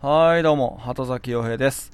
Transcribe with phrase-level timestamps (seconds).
[0.00, 1.90] はい、どうも、鳩崎洋平です。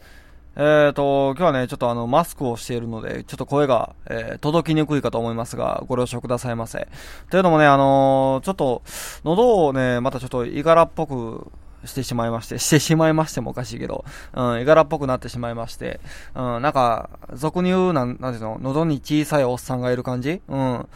[0.56, 6.86] えーと、今日はね、ちょっとあの、マスクをしているので、ちょっと声が、えー届きにくいかと思いますが、ご了承くださいませ。
[7.30, 8.82] というのもね、あのーちょっと、
[9.24, 11.50] 喉をね、またちょっと、いがらっぽく、
[11.86, 15.98] してしまいまして、してしまいましてもおかしいけど、うん、いがらっぽくなってしまいまして、
[16.34, 20.42] うん、なんか、俗に言う、なん、なんていうの、喉に小さいおっさんがいる感じ？
[20.46, 20.88] うん。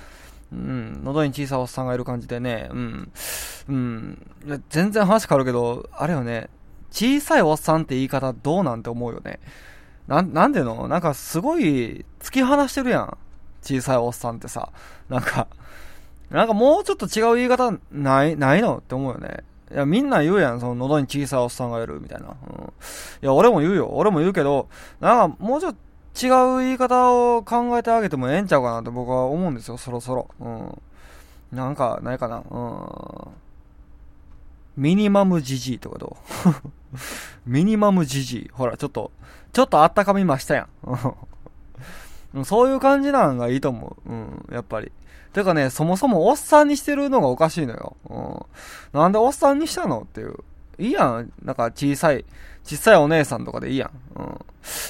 [0.53, 3.13] うん、喉に小さいおっさんがいる感じでね、うん。
[3.69, 4.27] うん。
[4.47, 6.51] いや全然話変わるけど、あれよね、
[6.91, 9.39] 小さいおっさんって言い方どうなんて思うよね。
[10.07, 10.89] な、なんでの？
[10.89, 13.17] なんかすごい突き放してるやん。
[13.63, 14.71] 小さいおっさんってさ。
[15.09, 15.49] なんか、
[16.31, 19.45] なんかもうちょっと違う言い方ない、ないのって思うよね。
[19.71, 22.29] いや、みんな言うやん、その喉に小さいおっさんがいるみたいな。
[22.29, 22.33] うん。
[22.33, 22.37] い
[23.21, 23.91] や、俺も言うよ。
[23.93, 24.69] 俺も言うけど、
[25.01, 25.79] なんかもうちょっと
[26.27, 30.31] 違う言い方を考えてあげてもええんちゃうかなって僕は思うんですよ、そろそろ。
[30.41, 30.83] うん。
[31.53, 32.43] なんか、ないかな。
[32.51, 32.79] うん。
[34.77, 36.49] ミニマムジジイとかどう
[37.47, 38.51] ミニマムジジイ。
[38.53, 39.11] ほら、ちょっと、
[39.53, 40.69] ちょっとあったかみましたや
[42.39, 42.45] ん。
[42.45, 44.11] そういう感じなんがいいと思う。
[44.11, 44.93] うん、やっぱり。
[45.33, 47.97] てかね、そもそもおっさんにしてるのがおかしいのよ。
[48.09, 49.01] うん。
[49.01, 50.37] なんでおっさんにしたのっていう。
[50.79, 51.33] いいやん。
[51.43, 52.25] なんか小さい、
[52.65, 53.91] 小さいお姉さんとかでいいやん。
[54.17, 54.27] うん。
[54.27, 54.29] い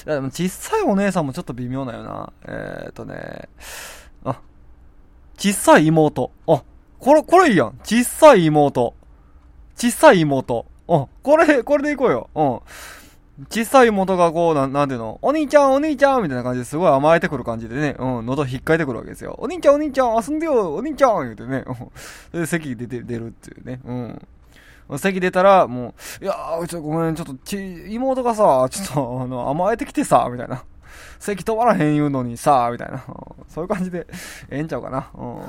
[0.05, 2.33] やでも小さいお姉さんもちょっと微妙だよな。
[2.45, 3.49] えーとね、
[4.23, 4.39] あ、
[5.37, 6.31] 小さい妹。
[6.47, 6.63] あ、
[6.99, 7.79] これ、これいいやん。
[7.83, 8.93] 小さい妹。
[9.75, 10.65] 小さい妹。
[10.89, 11.07] うん。
[11.23, 12.29] これ、これでいこうよ。
[12.35, 12.59] うん。
[13.49, 15.17] 小さい妹がこう、なん、なんていうの？
[15.21, 19.37] お兄ちゃん、お兄ちゃんみたいな感じですごい甘えてくる感じでね、うん、喉引っかいてくるわけですよ。
[19.39, 21.63] お兄ちゃん、お兄ちゃん、遊んでよ、お兄ちゃん言うてね、
[22.33, 22.41] うん。
[22.41, 24.97] で席出て、出るっていうね、うん。
[24.97, 30.63] 席出たら、もう、いやー、ちょっとごめん、ちょっと、ち、妹がさ、ちょっと、あの、甘えてきてさ、みたいな。
[31.19, 33.05] 席止まらへん言うのにさ、みたいな。
[33.47, 34.07] そういう感じで、
[34.49, 35.11] ええんちゃうかな。
[35.13, 35.41] うん。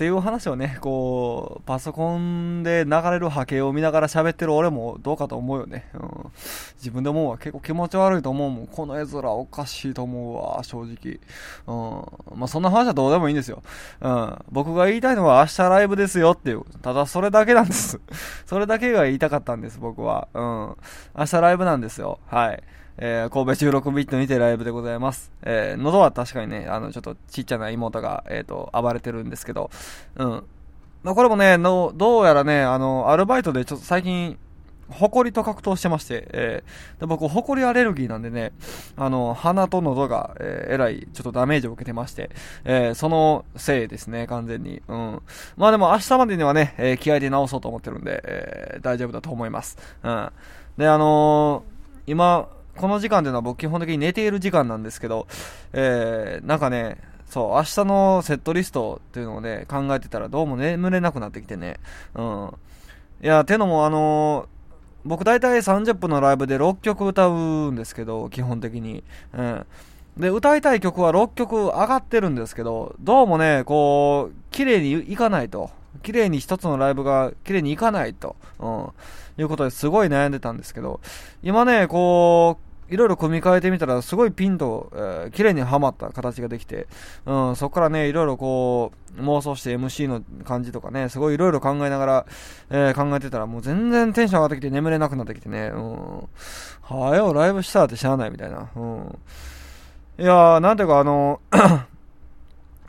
[0.00, 5.90] っていう話をね、こう、パソコンで流れる波形を見ながら喋ってる俺もどうかと思うよね。
[5.92, 6.32] うん、
[6.76, 7.36] 自分で思うわ。
[7.36, 8.66] 結構気持ち悪いと思うもん。
[8.66, 11.20] この絵面おかしいと思うわ、正直。
[11.66, 12.38] うん。
[12.38, 13.62] まあ、そんな話はどうでもいいんですよ。
[14.00, 14.38] うん。
[14.50, 16.64] 僕が言いたいのは明日ライブですよっていう。
[16.80, 18.00] ただそれだけなんです。
[18.46, 20.28] それだけが言いたかったんです、僕は。
[20.32, 20.76] うん。
[21.14, 22.20] 明日ライブなんですよ。
[22.26, 22.62] はい。
[22.98, 25.32] えー、神戸16ビットにてライブでございます。
[25.42, 29.70] えー、喉は確かにね、あの、ちょっとちっちゃな妹が、えっ、と、暴れてるんですけど、
[30.16, 30.44] うん。
[31.02, 34.38] まあ、これもね、の、どうやらね、あの、アルバイトでちょっと最近、
[34.90, 38.52] 埃と格闘してまして、えー、で僕、埃アレルギーなんでね、
[38.96, 42.30] あの、鼻と喉が、えー、えらい、ちょっとダメージを受けてまして、
[42.64, 44.82] えー、そのせいですね、完全に。
[44.88, 45.22] うん。
[45.56, 49.78] まあでも明日までにはね、えー、気合で治そうと思ってるんで、えー、大丈夫だと思います。
[50.02, 50.32] うん。
[50.76, 51.80] で、あのー
[52.10, 52.48] 今、
[52.80, 55.26] この時間っていうのは僕基本的に寝ている時間なんですけど、
[55.74, 56.96] えー、なんかね、
[57.26, 61.78] そう、明日のセットリストっていうのをね、考えてたらどうも眠れなくなってきてね。
[62.14, 62.54] うん。
[63.22, 64.60] いや、てのもあのー
[65.04, 69.02] 僕大体30分のライブで6曲歌うんですけど、基本的に。
[69.32, 69.66] うん。
[70.18, 75.70] で、歌いたい曲は6曲上がってるんですけど、どうもね、こう、綺麗にいかないと。
[76.02, 78.36] 綺麗に一つのライブが綺麗にいかないと。
[78.58, 78.88] うん。
[79.38, 81.00] いうことですごい悩んでたんですけど、
[81.42, 86.86] 今ね、こう、いろいろ組み替えてみたら、すごいピンと、えー綺麗にはまった形ができて、
[87.24, 92.26] うん、そこからね、いろいろこう、妄想して MC の感じとかね、すごいいろいろ考えながら、
[92.70, 96.28] えー考えてたら、もう全然テンション上がってきて眠れなくなってきてね、うん、
[96.82, 99.18] はよ、ライブしたってしゃあないみたいな、うん。
[100.18, 101.40] いやー、なんていうかあの、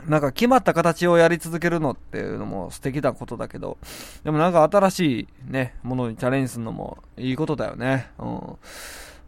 [0.06, 3.78] なんか決まった形をやり続けるのっていうのも素敵なことだけど、
[4.24, 8.10] でもなんか新しいね、ものにチャレンジするのもいいことだよね。
[8.18, 8.56] うん。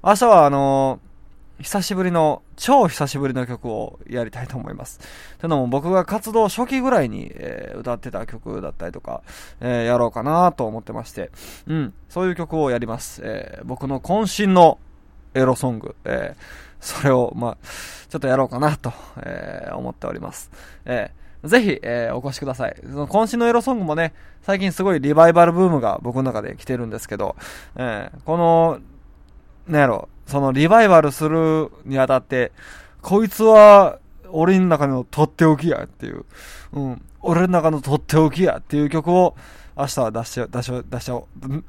[0.07, 1.01] 明日はあの
[1.63, 5.01] 久しぶりの、超久しぶりの曲をやりたいと思います。
[5.41, 9.23] てのも僕が活動初期ぐらいに、えー歌ってた曲だったりとか、
[9.63, 11.31] えーやろうかなと思ってまして、
[11.67, 13.23] うん、そういう曲をやります。
[13.25, 14.79] えー僕の渾身の
[15.33, 16.37] エロソング、え
[16.81, 17.57] それを、まあ、
[18.11, 18.93] ちょっとやろうかなと、
[19.25, 20.51] え思っております。
[20.85, 22.77] えーぜひ、えーお越しください。
[22.83, 27.37] その渾身のエロソングもね、最近すごいリバイバルブームが僕の中で来てるんですけど、
[27.77, 28.81] えーこの、
[29.67, 32.53] なんやろ、そのリバイバルするにあたって、
[33.03, 33.99] こいつは、
[34.31, 36.25] 俺の中のとっておきやっていう、
[36.73, 39.37] うん、俺の中のとっておきやっていう曲を、
[39.77, 41.13] 明日は出して、出し、出し、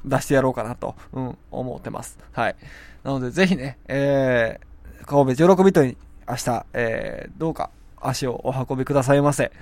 [0.04, 2.18] 出してやろうかなと、うん、思ってます。
[2.32, 2.56] はい。
[3.04, 5.96] なので、ぜひね、えー、神戸16ビットに
[6.28, 7.70] 明日、えー、どうか
[8.00, 9.52] 足をお運びくださいませ。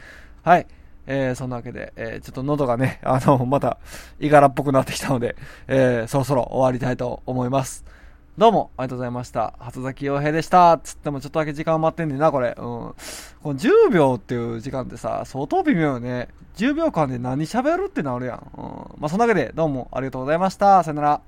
[0.43, 0.67] はい。
[1.07, 3.79] えー、そんなわけで、えー、ちょっと喉がね、あの、また、
[4.19, 5.37] いがらっぽくなってきたので、
[5.69, 7.85] えー、そろそろ終わりたいと思います。
[8.37, 9.55] どうも、ありがとうございました。
[9.61, 10.81] 初崎洋平でした。
[10.83, 12.49] つってもちょっとだけ時間待ってんねんな、これ。
[12.49, 12.55] うん。
[12.57, 12.95] こ
[13.45, 16.27] の10秒っていう時間ってさ、相当微妙よね。
[16.57, 18.51] 10秒間で何喋るってなるやん。
[18.59, 18.65] うん。
[18.99, 20.83] まあ、そんなわけで、どうもありがとうございました。
[20.83, 21.21] さよなら。